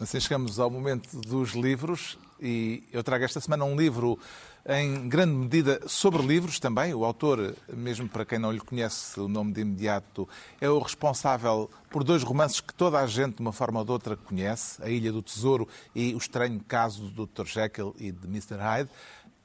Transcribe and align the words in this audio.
Assim 0.00 0.20
chegamos 0.20 0.60
ao 0.60 0.70
momento 0.70 1.08
dos 1.20 1.54
livros 1.54 2.16
e 2.40 2.84
eu 2.92 3.02
trago 3.02 3.24
esta 3.24 3.40
semana 3.40 3.64
um 3.64 3.74
livro 3.74 4.16
em 4.64 5.08
grande 5.08 5.32
medida 5.32 5.80
sobre 5.88 6.22
livros 6.22 6.60
também. 6.60 6.94
O 6.94 7.04
autor, 7.04 7.56
mesmo 7.72 8.08
para 8.08 8.24
quem 8.24 8.38
não 8.38 8.52
lhe 8.52 8.60
conhece 8.60 9.18
o 9.18 9.26
nome 9.26 9.52
de 9.52 9.62
imediato, 9.62 10.28
é 10.60 10.70
o 10.70 10.78
responsável 10.78 11.68
por 11.90 12.04
dois 12.04 12.22
romances 12.22 12.60
que 12.60 12.72
toda 12.72 13.00
a 13.00 13.08
gente, 13.08 13.36
de 13.36 13.40
uma 13.40 13.52
forma 13.52 13.80
ou 13.80 13.84
de 13.84 13.90
outra, 13.90 14.16
conhece: 14.16 14.80
A 14.80 14.88
Ilha 14.88 15.10
do 15.10 15.20
Tesouro 15.20 15.66
e 15.92 16.14
O 16.14 16.18
Estranho 16.18 16.60
Caso 16.60 17.08
do 17.08 17.26
Dr. 17.26 17.46
Jekyll 17.46 17.92
e 17.98 18.12
de 18.12 18.26
Mr. 18.28 18.54
Hyde. 18.54 18.90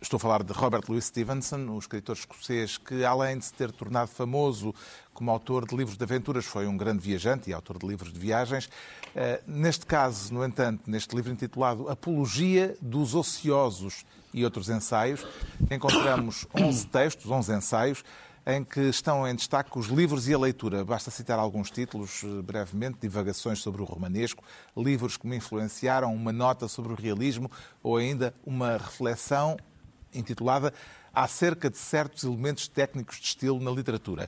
Estou 0.03 0.17
a 0.17 0.19
falar 0.19 0.43
de 0.43 0.51
Robert 0.51 0.83
Louis 0.89 1.05
Stevenson, 1.05 1.65
o 1.69 1.79
escritor 1.79 2.17
escocês 2.17 2.77
que, 2.77 3.05
além 3.05 3.37
de 3.37 3.45
se 3.45 3.53
ter 3.53 3.71
tornado 3.71 4.09
famoso 4.09 4.75
como 5.13 5.31
autor 5.31 5.65
de 5.65 5.73
livros 5.77 5.95
de 5.95 6.03
aventuras, 6.03 6.43
foi 6.43 6.67
um 6.67 6.75
grande 6.75 6.99
viajante 6.99 7.49
e 7.49 7.53
autor 7.53 7.79
de 7.79 7.87
livros 7.87 8.11
de 8.11 8.19
viagens. 8.19 8.69
Eh, 9.15 9.41
neste 9.47 9.85
caso, 9.85 10.33
no 10.33 10.43
entanto, 10.43 10.91
neste 10.91 11.15
livro 11.15 11.31
intitulado 11.31 11.87
Apologia 11.89 12.75
dos 12.81 13.15
Ociosos 13.15 14.05
e 14.33 14.43
outros 14.43 14.67
ensaios, 14.67 15.25
encontramos 15.71 16.45
11 16.53 16.85
textos, 16.87 17.31
11 17.31 17.53
ensaios, 17.53 18.03
em 18.45 18.61
que 18.61 18.81
estão 18.81 19.25
em 19.25 19.33
destaque 19.33 19.79
os 19.79 19.87
livros 19.87 20.27
e 20.27 20.33
a 20.33 20.37
leitura. 20.37 20.83
Basta 20.83 21.11
citar 21.11 21.39
alguns 21.39 21.71
títulos 21.71 22.25
eh, 22.25 22.41
brevemente: 22.41 22.97
Divagações 22.99 23.59
sobre 23.59 23.81
o 23.81 23.85
Romanesco, 23.85 24.43
livros 24.75 25.15
que 25.15 25.25
me 25.25 25.37
influenciaram, 25.37 26.13
uma 26.13 26.33
nota 26.33 26.67
sobre 26.67 26.91
o 26.91 26.95
realismo 26.95 27.49
ou 27.81 27.95
ainda 27.95 28.35
uma 28.45 28.73
reflexão 28.73 29.55
intitulada 30.13 30.73
Acerca 31.13 31.69
de 31.69 31.77
certos 31.77 32.23
elementos 32.23 32.67
técnicos 32.67 33.17
de 33.17 33.25
estilo 33.27 33.59
na 33.59 33.69
literatura. 33.69 34.27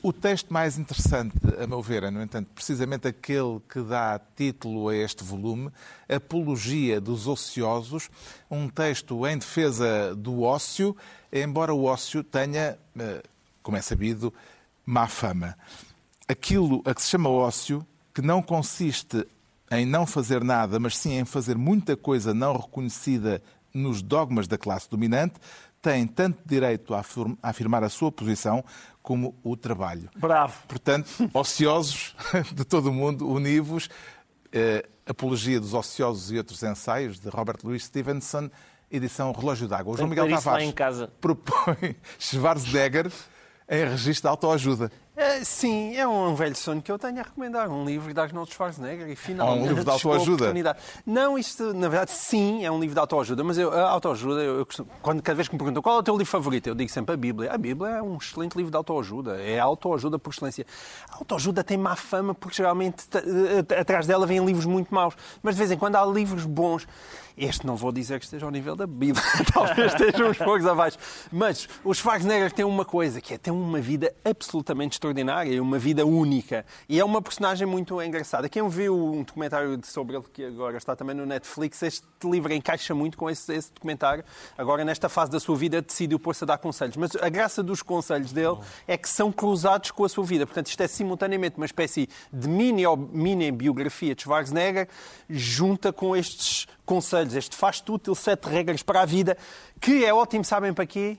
O 0.00 0.12
texto 0.12 0.52
mais 0.52 0.78
interessante, 0.78 1.34
a 1.58 1.66
meu 1.66 1.82
ver, 1.82 2.04
é, 2.04 2.10
no 2.10 2.22
entanto, 2.22 2.48
precisamente 2.54 3.08
aquele 3.08 3.60
que 3.68 3.80
dá 3.80 4.20
título 4.36 4.88
a 4.88 4.96
este 4.96 5.24
volume, 5.24 5.72
Apologia 6.08 7.00
dos 7.00 7.26
Ociosos, 7.26 8.08
um 8.48 8.68
texto 8.68 9.26
em 9.26 9.38
defesa 9.38 10.14
do 10.14 10.42
ócio, 10.42 10.96
embora 11.32 11.74
o 11.74 11.84
ócio 11.84 12.22
tenha, 12.22 12.78
eh, 12.96 13.22
como 13.60 13.76
é 13.76 13.82
sabido, 13.82 14.32
má 14.86 15.08
fama. 15.08 15.58
Aquilo 16.28 16.80
a 16.84 16.94
que 16.94 17.02
se 17.02 17.08
chama 17.08 17.28
ócio, 17.28 17.84
que 18.14 18.22
não 18.22 18.40
consiste 18.40 19.26
em 19.70 19.84
não 19.84 20.06
fazer 20.06 20.44
nada, 20.44 20.78
mas 20.78 20.96
sim 20.96 21.18
em 21.18 21.24
fazer 21.24 21.58
muita 21.58 21.96
coisa 21.96 22.32
não 22.32 22.56
reconhecida 22.56 23.42
nos 23.72 24.02
dogmas 24.02 24.48
da 24.48 24.58
classe 24.58 24.88
dominante, 24.88 25.34
tem 25.80 26.06
tanto 26.06 26.38
direito 26.44 26.94
a 26.94 27.04
afirmar 27.42 27.84
a 27.84 27.88
sua 27.88 28.10
posição 28.10 28.64
como 29.02 29.34
o 29.42 29.56
trabalho. 29.56 30.10
Bravo. 30.16 30.66
Portanto, 30.66 31.08
ociosos 31.32 32.14
de 32.52 32.64
todo 32.64 32.90
o 32.90 32.92
mundo, 32.92 33.28
univos, 33.28 33.88
eh, 34.52 34.86
Apologia 35.06 35.58
dos 35.58 35.72
Ociosos 35.72 36.30
e 36.30 36.36
Outros 36.36 36.62
Ensaios, 36.62 37.18
de 37.18 37.28
Robert 37.30 37.58
Louis 37.64 37.84
Stevenson, 37.84 38.50
edição 38.90 39.32
Relógio 39.32 39.66
d'Água. 39.66 39.94
O 39.94 39.96
João 39.96 40.08
Miguel 40.08 40.28
Tavares 40.28 40.74
propõe 41.20 41.96
Schwarzenegger 42.18 43.10
em 43.68 43.88
registro 43.88 44.22
de 44.22 44.28
autoajuda. 44.28 44.92
É, 45.18 45.42
sim, 45.42 45.96
é 45.96 46.06
um 46.06 46.32
velho 46.36 46.54
sonho 46.54 46.80
que 46.80 46.92
eu 46.92 46.96
tenho 46.96 47.18
a 47.18 47.22
recomendar. 47.24 47.68
Um 47.68 47.84
livro 47.84 48.14
de 48.14 48.20
Arnold 48.20 48.54
Schwarzenegger 48.54 49.08
e 49.08 49.16
finalmente. 49.16 49.64
um 49.64 49.66
livro 49.66 49.82
de 49.82 49.90
autoajuda? 49.90 50.76
Não, 51.04 51.36
isto, 51.36 51.74
na 51.74 51.88
verdade, 51.88 52.12
sim, 52.12 52.64
é 52.64 52.70
um 52.70 52.78
livro 52.78 52.94
de 52.94 53.00
autoajuda, 53.00 53.42
mas 53.42 53.58
eu, 53.58 53.72
a 53.72 53.90
autoajuda, 53.90 54.40
eu, 54.40 54.58
eu 54.60 54.64
costumo, 54.64 54.88
quando, 55.02 55.20
cada 55.20 55.34
vez 55.34 55.48
que 55.48 55.56
me 55.56 55.58
perguntam 55.58 55.82
qual 55.82 55.96
é 55.96 55.98
o 55.98 56.02
teu 56.04 56.16
livro 56.16 56.30
favorito, 56.30 56.68
eu 56.68 56.74
digo 56.76 56.88
sempre 56.88 57.14
a 57.14 57.16
Bíblia. 57.16 57.52
A 57.52 57.58
Bíblia 57.58 57.96
é 57.96 58.02
um 58.02 58.16
excelente 58.16 58.54
livro 58.54 58.70
de 58.70 58.76
autoajuda, 58.76 59.42
é 59.42 59.58
autoajuda 59.58 60.20
por 60.20 60.30
excelência. 60.32 60.64
A 61.10 61.16
autoajuda 61.16 61.64
tem 61.64 61.76
má 61.76 61.96
fama 61.96 62.32
porque 62.32 62.56
geralmente 62.56 63.04
atrás 63.76 64.06
dela 64.06 64.24
vêm 64.24 64.44
livros 64.44 64.66
muito 64.66 64.94
maus, 64.94 65.16
mas 65.42 65.56
de 65.56 65.58
vez 65.58 65.72
em 65.72 65.76
quando 65.76 65.96
há 65.96 66.06
livros 66.06 66.44
bons. 66.44 66.86
Este 67.38 67.64
não 67.64 67.76
vou 67.76 67.92
dizer 67.92 68.18
que 68.18 68.24
esteja 68.24 68.44
ao 68.46 68.50
nível 68.50 68.74
da 68.74 68.86
Bíblia, 68.86 69.22
talvez 69.54 69.92
esteja 69.92 70.26
uns 70.26 70.36
poucos 70.36 70.66
abaixo. 70.66 70.98
Mas 71.30 71.68
o 71.84 71.94
Schwarzenegger 71.94 72.52
tem 72.52 72.64
uma 72.64 72.84
coisa, 72.84 73.20
que 73.20 73.34
é 73.34 73.38
ter 73.38 73.52
uma 73.52 73.80
vida 73.80 74.12
absolutamente 74.24 74.96
extraordinária 74.96 75.52
e 75.52 75.60
uma 75.60 75.78
vida 75.78 76.04
única. 76.04 76.66
E 76.88 76.98
é 76.98 77.04
uma 77.04 77.22
personagem 77.22 77.66
muito 77.66 78.02
engraçada. 78.02 78.48
Quem 78.48 78.68
viu 78.68 78.96
um 78.96 79.22
documentário 79.22 79.78
sobre 79.84 80.16
ele, 80.16 80.24
que 80.32 80.44
agora 80.44 80.76
está 80.76 80.96
também 80.96 81.14
no 81.14 81.24
Netflix, 81.24 81.82
este 81.82 82.06
livro 82.24 82.52
encaixa 82.52 82.94
muito 82.94 83.16
com 83.16 83.30
esse, 83.30 83.54
esse 83.54 83.72
documentário. 83.72 84.24
Agora, 84.56 84.84
nesta 84.84 85.08
fase 85.08 85.30
da 85.30 85.38
sua 85.38 85.56
vida, 85.56 85.80
decidiu 85.80 86.18
pôr-se 86.18 86.42
a 86.42 86.46
dar 86.46 86.58
conselhos. 86.58 86.96
Mas 86.96 87.14
a 87.16 87.28
graça 87.28 87.62
dos 87.62 87.82
conselhos 87.82 88.32
dele 88.32 88.58
é 88.86 88.96
que 88.96 89.08
são 89.08 89.30
cruzados 89.30 89.92
com 89.92 90.04
a 90.04 90.08
sua 90.08 90.24
vida. 90.24 90.44
Portanto, 90.44 90.66
isto 90.66 90.82
é 90.82 90.88
simultaneamente 90.88 91.56
uma 91.56 91.66
espécie 91.66 92.08
de 92.32 92.48
mini, 92.48 92.82
mini 93.12 93.52
biografia 93.52 94.14
de 94.14 94.22
Schwarzenegger 94.22 94.88
junta 95.28 95.92
com 95.92 96.16
estes 96.16 96.66
conselhos, 96.88 97.34
este 97.34 97.54
faz-te 97.54 97.92
útil, 97.92 98.14
sete 98.14 98.48
regras 98.48 98.82
para 98.82 99.02
a 99.02 99.04
vida, 99.04 99.36
que 99.78 100.06
é 100.06 100.12
ótimo, 100.12 100.42
sabem 100.42 100.72
para 100.72 100.86
quê? 100.86 101.18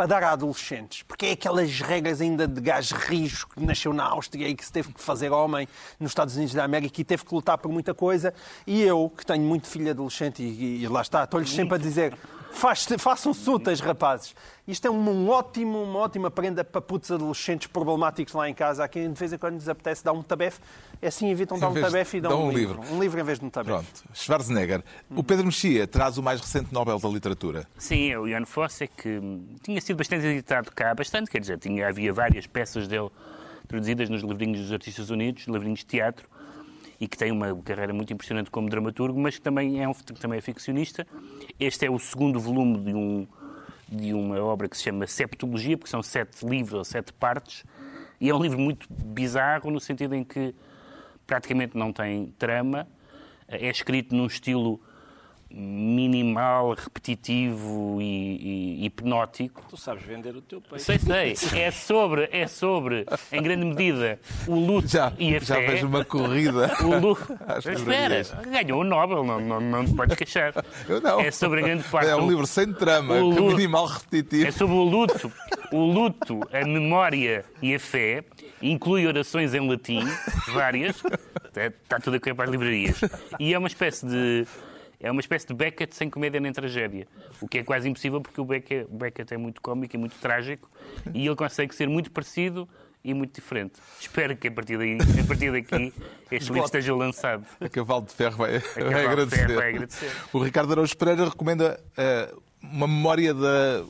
Para 0.00 0.06
dar 0.06 0.22
a 0.22 0.32
adolescentes. 0.32 1.02
Porque 1.02 1.26
é 1.26 1.32
aquelas 1.32 1.78
regras 1.78 2.22
ainda 2.22 2.48
de 2.48 2.58
gajo 2.58 2.94
rijo 2.94 3.46
que 3.48 3.62
nasceu 3.62 3.92
na 3.92 4.04
Áustria 4.04 4.48
e 4.48 4.54
que 4.54 4.64
se 4.64 4.72
teve 4.72 4.94
que 4.94 4.98
fazer 4.98 5.30
homem 5.30 5.68
nos 5.98 6.12
Estados 6.12 6.36
Unidos 6.36 6.54
da 6.54 6.64
América 6.64 7.02
e 7.02 7.04
teve 7.04 7.22
que 7.22 7.34
lutar 7.34 7.58
por 7.58 7.70
muita 7.70 7.92
coisa. 7.92 8.32
E 8.66 8.80
eu, 8.80 9.12
que 9.14 9.26
tenho 9.26 9.42
muito 9.42 9.66
filho 9.66 9.90
adolescente 9.90 10.42
e, 10.42 10.82
e 10.82 10.88
lá 10.88 11.02
está, 11.02 11.24
estou-lhes 11.24 11.50
sempre 11.50 11.74
a 11.74 11.78
dizer 11.78 12.16
façam-se 12.52 13.48
úteis, 13.48 13.80
rapazes. 13.80 14.34
Isto 14.66 14.86
é 14.86 14.90
um 14.90 15.28
ótimo, 15.28 15.82
uma 15.82 15.98
ótima 16.00 16.30
prenda 16.30 16.62
para 16.62 16.80
putos 16.80 17.10
adolescentes 17.10 17.66
problemáticos 17.66 18.34
lá 18.34 18.48
em 18.48 18.54
casa, 18.54 18.84
a 18.84 18.88
quem 18.88 19.12
de 19.12 19.18
vez 19.18 19.32
em 19.32 19.38
quando 19.38 19.54
lhes 19.54 19.68
apetece 19.68 20.04
dar 20.04 20.12
um 20.12 20.22
tabefe. 20.22 20.60
É 21.02 21.08
assim 21.08 21.28
evitam 21.30 21.58
dar 21.58 21.70
um 21.70 21.80
tabefe 21.80 22.18
e 22.18 22.20
dão 22.20 22.42
um, 22.42 22.46
um 22.46 22.52
livro. 22.52 22.80
livro. 22.80 22.94
Um 22.94 23.00
livro 23.00 23.20
em 23.20 23.24
vez 23.24 23.38
de 23.38 23.46
um 23.46 23.50
tabefe. 23.50 23.72
Pronto. 23.72 24.04
Schwarzenegger. 24.14 24.84
O 25.10 25.24
Pedro 25.24 25.46
Mexia 25.46 25.86
traz 25.86 26.18
o 26.18 26.22
mais 26.22 26.40
recente 26.40 26.72
Nobel 26.72 26.98
da 26.98 27.08
Literatura. 27.08 27.66
Sim, 27.78 28.12
é 28.12 28.18
o 28.18 28.28
Ian 28.28 28.44
Fosse, 28.44 28.86
que 28.86 29.20
tinha 29.62 29.80
sido 29.80 29.89
bastante 29.94 30.26
editado 30.26 30.70
cá, 30.72 30.94
bastante, 30.94 31.30
quer 31.30 31.40
dizer, 31.40 31.58
tinha, 31.58 31.88
havia 31.88 32.12
várias 32.12 32.46
peças 32.46 32.88
dele 32.88 33.08
traduzidas 33.68 34.08
nos 34.08 34.22
livrinhos 34.22 34.60
dos 34.60 34.72
Artistas 34.72 35.10
Unidos, 35.10 35.46
livrinhos 35.46 35.80
de 35.80 35.86
teatro, 35.86 36.28
e 37.00 37.06
que 37.06 37.16
tem 37.16 37.30
uma 37.30 37.56
carreira 37.62 37.92
muito 37.94 38.12
impressionante 38.12 38.50
como 38.50 38.68
dramaturgo, 38.68 39.18
mas 39.18 39.36
que 39.36 39.40
também 39.40 39.82
é, 39.82 39.88
um, 39.88 39.92
também 39.92 40.38
é 40.38 40.40
ficcionista. 40.42 41.06
Este 41.58 41.86
é 41.86 41.90
o 41.90 41.98
segundo 41.98 42.38
volume 42.38 42.78
de, 42.80 42.92
um, 42.92 43.26
de 43.88 44.12
uma 44.12 44.38
obra 44.42 44.68
que 44.68 44.76
se 44.76 44.82
chama 44.82 45.06
Septologia, 45.06 45.78
porque 45.78 45.90
são 45.90 46.02
sete 46.02 46.44
livros 46.44 46.74
ou 46.74 46.84
sete 46.84 47.12
partes, 47.12 47.64
e 48.20 48.28
é 48.28 48.34
um 48.34 48.42
livro 48.42 48.58
muito 48.58 48.86
bizarro 48.92 49.70
no 49.70 49.80
sentido 49.80 50.14
em 50.14 50.22
que 50.22 50.54
praticamente 51.26 51.76
não 51.76 51.92
tem 51.92 52.34
trama, 52.38 52.86
é 53.48 53.70
escrito 53.70 54.14
num 54.14 54.26
estilo 54.26 54.80
minimal, 55.50 56.74
repetitivo 56.74 57.98
e, 58.00 58.78
e, 58.80 58.86
hipnótico. 58.86 59.64
Tu 59.68 59.76
sabes 59.76 60.04
vender 60.04 60.36
o 60.36 60.40
teu 60.40 60.60
peixe. 60.60 60.84
Sei, 60.98 61.34
sei. 61.34 61.60
É 61.60 61.70
sobre, 61.70 62.28
é 62.30 62.46
sobre 62.46 63.04
em 63.32 63.42
grande 63.42 63.64
medida, 63.64 64.20
o 64.46 64.54
luto 64.54 64.88
já, 64.88 65.12
e 65.18 65.34
a 65.34 65.40
já 65.40 65.56
fé. 65.56 65.62
Já 65.62 65.68
fez 65.68 65.82
uma 65.82 66.04
corrida. 66.04 66.70
O 66.82 66.98
luto. 66.98 67.38
Espera, 67.68 68.22
ganhou 68.48 68.80
o 68.80 68.84
Nobel, 68.84 69.24
não, 69.24 69.40
não, 69.40 69.60
não 69.60 69.84
te 69.84 69.94
podes 69.94 70.16
queixar. 70.16 70.54
Eu 70.88 71.00
não. 71.00 71.20
É 71.20 71.30
sobre 71.30 71.60
a 71.60 71.62
grande 71.64 71.82
parte. 71.84 72.08
É 72.08 72.16
um 72.16 72.28
livro 72.28 72.46
sem 72.46 72.72
trama, 72.72 73.14
o 73.14 73.30
luto, 73.30 73.56
minimal 73.56 73.86
repetitivo. 73.86 74.46
É 74.46 74.50
sobre 74.52 74.76
o 74.76 74.84
luto, 74.84 75.32
o 75.72 75.84
luto, 75.84 76.40
a 76.52 76.64
memória 76.64 77.44
e 77.60 77.74
a 77.74 77.80
fé. 77.80 78.24
Inclui 78.62 79.06
orações 79.06 79.54
em 79.54 79.68
latim, 79.68 80.04
várias. 80.52 81.02
Está 81.56 81.98
tudo 81.98 82.16
a 82.16 82.20
cair 82.20 82.34
para 82.34 82.44
as 82.44 82.50
livrarias. 82.50 83.00
E 83.38 83.54
é 83.54 83.58
uma 83.58 83.68
espécie 83.68 84.06
de 84.06 84.46
é 85.00 85.10
uma 85.10 85.20
espécie 85.20 85.46
de 85.46 85.54
Beckett 85.54 85.94
sem 85.96 86.10
comédia 86.10 86.38
nem 86.38 86.52
tragédia. 86.52 87.08
O 87.40 87.48
que 87.48 87.58
é 87.58 87.64
quase 87.64 87.88
impossível 87.88 88.20
porque 88.20 88.40
o 88.40 88.44
Beckett, 88.44 88.86
o 88.90 88.96
Beckett 88.96 89.32
é 89.32 89.36
muito 89.38 89.60
cómico 89.60 89.96
e 89.96 89.98
muito 89.98 90.16
trágico 90.20 90.70
e 91.14 91.26
ele 91.26 91.36
consegue 91.36 91.74
ser 91.74 91.88
muito 91.88 92.10
parecido 92.10 92.68
e 93.02 93.14
muito 93.14 93.34
diferente. 93.34 93.74
Espero 93.98 94.36
que 94.36 94.48
a 94.48 94.52
partir, 94.52 94.76
daí, 94.76 94.98
a 94.98 95.26
partir 95.26 95.50
daqui 95.50 95.92
este 96.30 96.52
livro 96.52 96.66
esteja 96.66 96.94
lançado. 96.94 97.46
A 97.58 97.68
Cavalo 97.68 98.04
de 98.04 98.12
Ferro 98.12 98.36
vai, 98.36 98.58
vai, 98.58 99.06
agradecer. 99.06 99.46
Ferro 99.46 99.54
vai 99.54 99.68
agradecer. 99.70 100.10
O 100.32 100.38
Ricardo 100.38 100.72
Araújo 100.72 100.96
Pereira 100.98 101.24
recomenda 101.24 101.80
uh, 101.96 102.42
uma 102.62 102.86
memória 102.86 103.32
da 103.32 103.82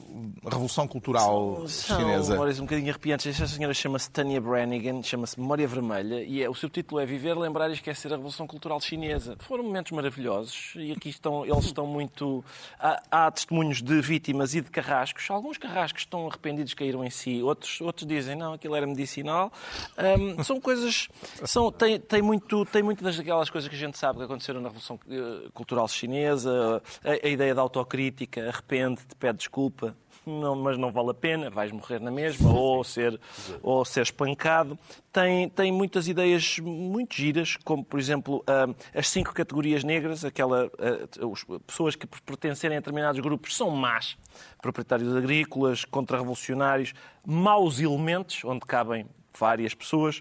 Revolução 0.45 0.87
Cultural 0.87 1.67
são, 1.69 1.99
chinesa. 1.99 2.25
São 2.25 2.33
memórias 2.35 2.59
um 2.61 2.63
bocadinho 2.63 2.89
arrepiantes. 2.91 3.27
Esta 3.27 3.47
senhora 3.47 3.75
chama-se 3.75 4.11
Tanya 4.11 4.41
Brannigan, 4.41 5.03
chama-se 5.03 5.39
Memória 5.39 5.67
Vermelha, 5.67 6.23
e 6.23 6.43
é, 6.43 6.49
o 6.49 6.55
subtítulo 6.55 7.01
é 7.01 7.07
Viver, 7.07 7.37
Lembrar 7.37 7.69
e 7.71 7.73
Esquecer 7.73 8.09
a 8.13 8.17
Revolução 8.17 8.47
Cultural 8.47 8.81
Chinesa. 8.81 9.37
Foram 9.41 9.65
momentos 9.65 9.93
maravilhosos, 9.93 10.73
e 10.77 10.93
aqui 10.93 11.09
estão, 11.09 11.45
eles 11.45 11.65
estão 11.65 11.87
muito... 11.87 12.45
Há, 12.79 13.03
há 13.11 13.31
testemunhos 13.31 13.83
de 13.83 14.01
vítimas 14.01 14.55
e 14.55 14.61
de 14.61 14.71
carrascos. 14.71 15.29
Alguns 15.31 15.59
carrascos 15.59 16.03
estão 16.03 16.27
arrependidos, 16.29 16.73
caíram 16.73 17.05
em 17.05 17.11
si. 17.11 17.43
Outros, 17.43 17.81
outros 17.81 18.07
dizem, 18.07 18.37
não, 18.37 18.53
aquilo 18.53 18.75
era 18.77 18.87
medicinal. 18.87 19.53
Um, 19.99 20.43
são 20.45 20.61
coisas... 20.61 21.09
São, 21.45 21.73
tem, 21.73 21.99
tem, 21.99 22.23
muito, 22.23 22.65
tem 22.67 22.83
muito 22.83 23.03
daquelas 23.03 23.51
coisas 23.51 23.69
que 23.69 23.75
a 23.75 23.79
gente 23.79 23.99
sabe 23.99 24.19
que 24.19 24.25
aconteceram 24.25 24.61
na 24.61 24.69
Revolução 24.69 24.99
eh, 25.11 25.49
Cultural 25.53 25.89
Chinesa, 25.89 26.83
a, 27.05 27.27
a 27.27 27.29
ideia 27.29 27.55
da 27.55 27.63
autocrítica, 27.63 28.49
arrepende, 28.65 29.01
te 29.07 29.15
pede 29.17 29.39
desculpa. 29.39 29.97
não, 30.27 30.55
mas 30.55 30.77
não 30.77 30.93
vale 30.93 31.11
a 31.11 31.15
pena, 31.15 31.49
vais 31.51 31.73
morrer 31.73 31.99
na 32.01 32.11
mesma, 32.11 32.53
ou 32.53 32.85
ser, 32.85 33.19
ou 33.63 33.85
ser 33.85 34.03
espancado. 34.03 34.79
Tem, 35.13 35.49
tem 35.49 35.73
muitas 35.73 36.07
ideias 36.07 36.59
muito 36.61 37.15
giras, 37.17 37.57
como, 37.65 37.83
por 37.83 37.99
exemplo, 37.99 38.45
ah, 38.47 38.69
as 38.95 39.09
cinco 39.09 39.33
categorias 39.33 39.83
negras, 39.83 40.25
aquela, 40.25 40.71
ah, 40.79 41.27
os- 41.27 41.45
pessoas 41.67 41.97
que 41.97 42.07
pertencerem 42.07 42.77
a 42.77 42.81
determinados 42.81 43.21
grupos 43.21 43.57
são 43.57 43.71
más, 43.71 44.17
proprietários 44.61 45.17
agrícolas, 45.17 45.85
contra-revolucionários, 45.85 46.93
maus 47.27 47.81
elementos, 47.81 48.45
onde 48.45 48.61
cabem 48.61 49.07
várias 49.39 49.75
pessoas, 49.75 50.21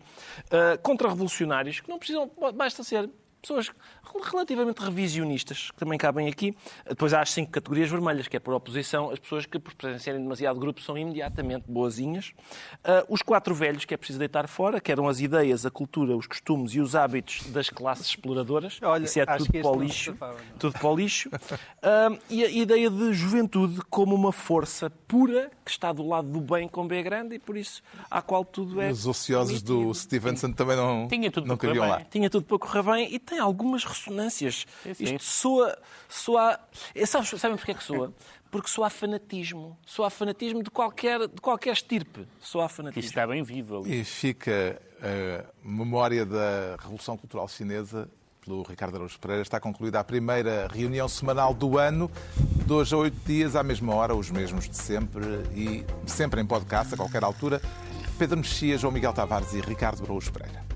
ah, 0.49 0.77
contra-revolucionários, 0.81 1.81
que 1.81 1.89
não 1.89 1.99
precisam, 1.99 2.31
basta 2.55 2.83
ser 2.83 3.09
pessoas 3.41 3.71
relativamente 4.31 4.79
revisionistas, 4.79 5.71
que 5.71 5.77
também 5.77 5.97
cabem 5.97 6.27
aqui. 6.27 6.55
Depois 6.87 7.13
há 7.13 7.21
as 7.21 7.31
cinco 7.31 7.51
categorias 7.51 7.89
vermelhas, 7.89 8.27
que 8.27 8.37
é 8.37 8.39
por 8.39 8.53
oposição, 8.53 9.11
as 9.11 9.19
pessoas 9.19 9.45
que, 9.45 9.59
por 9.59 9.73
pertencerem 9.73 10.21
demasiado 10.21 10.59
grupo, 10.59 10.81
são 10.81 10.97
imediatamente 10.97 11.65
boazinhas. 11.67 12.33
Ah, 12.83 13.05
os 13.07 13.21
quatro 13.21 13.53
velhos, 13.53 13.85
que 13.85 13.93
é 13.93 13.97
preciso 13.97 14.19
deitar 14.19 14.47
fora, 14.47 14.79
que 14.81 14.91
eram 14.91 15.07
as 15.07 15.19
ideias, 15.19 15.65
a 15.65 15.71
cultura, 15.71 16.15
os 16.15 16.27
costumes 16.27 16.73
e 16.73 16.79
os 16.79 16.95
hábitos 16.95 17.43
das 17.51 17.69
classes 17.69 18.07
exploradoras. 18.07 18.79
Olha, 18.81 19.05
Isso 19.05 19.19
é 19.19 19.23
acho 19.27 19.45
tudo 19.45 19.61
para 19.61 19.77
lixo. 19.83 20.11
safava. 20.11 20.37
Tudo 20.57 20.73
para 20.73 20.87
o 20.89 20.95
lixo. 20.95 21.29
Ah, 21.81 22.09
e 22.29 22.43
a 22.43 22.49
ideia 22.49 22.89
de 22.89 23.13
juventude 23.13 23.79
como 23.89 24.15
uma 24.15 24.31
força 24.31 24.89
pura 25.07 25.51
que 25.63 25.71
está 25.71 25.91
do 25.93 26.07
lado 26.07 26.27
do 26.27 26.41
bem 26.41 26.67
com 26.67 26.87
B 26.87 27.01
grande 27.03 27.35
e 27.35 27.39
por 27.39 27.55
isso 27.57 27.81
à 28.09 28.21
qual 28.21 28.43
tudo 28.43 28.81
é. 28.81 28.89
Os 28.91 29.05
ociosos 29.05 29.61
do 29.61 29.75
permitido. 29.75 29.93
Stevenson 29.95 30.51
também 30.51 30.75
não, 30.75 31.07
Tinha 31.07 31.31
tudo 31.31 31.47
não 31.47 31.57
queriam 31.57 31.87
lá. 31.87 32.01
Tinha 32.09 32.29
tudo 32.29 32.45
para 32.45 32.57
correr 32.59 32.83
bem 32.83 33.13
e 33.13 33.19
tem 33.29 33.39
algumas 33.39 33.83
ressonâncias. 33.83 34.65
Sim, 34.83 34.93
sim. 34.93 35.03
Isto 35.03 35.23
soa. 35.23 35.77
soa 36.07 36.59
é, 36.95 37.05
sabes, 37.05 37.29
sabem 37.39 37.55
porquê 37.57 37.73
que 37.73 37.83
soa? 37.83 38.13
Porque 38.51 38.67
soa 38.69 38.87
a 38.87 38.89
fanatismo. 38.89 39.77
Soa 39.85 40.07
a 40.07 40.09
fanatismo 40.09 40.63
de 40.63 40.71
qualquer, 40.71 41.19
de 41.27 41.39
qualquer 41.41 41.73
estirpe. 41.73 42.27
Soa 42.41 42.65
a 42.65 42.67
Que 42.67 42.75
fanatismo. 42.75 42.99
isto 43.01 43.09
está 43.11 43.27
bem 43.27 43.43
vivo 43.43 43.77
ali. 43.77 43.99
E 44.01 44.03
fica 44.03 44.81
a 45.01 45.45
memória 45.63 46.25
da 46.25 46.75
Revolução 46.79 47.15
Cultural 47.15 47.47
Chinesa 47.47 48.09
pelo 48.43 48.63
Ricardo 48.63 48.95
Araújo 48.95 49.19
Pereira. 49.19 49.43
Está 49.43 49.59
concluída 49.59 49.99
a 49.99 50.03
primeira 50.03 50.67
reunião 50.73 51.07
semanal 51.07 51.53
do 51.53 51.77
ano, 51.77 52.09
de 52.65 52.73
hoje 52.73 52.95
a 52.95 52.97
oito 52.97 53.17
dias, 53.25 53.55
à 53.55 53.61
mesma 53.61 53.93
hora, 53.93 54.15
os 54.15 54.31
mesmos 54.31 54.67
de 54.67 54.75
sempre 54.75 55.23
e 55.53 55.85
sempre 56.07 56.41
em 56.41 56.45
podcast, 56.45 56.93
a 56.95 56.97
qualquer 56.97 57.23
altura. 57.23 57.61
Pedro 58.17 58.37
Mexias, 58.37 58.81
João 58.81 58.91
Miguel 58.91 59.13
Tavares 59.13 59.53
e 59.53 59.61
Ricardo 59.61 60.03
Araújo 60.03 60.31
Pereira. 60.33 60.68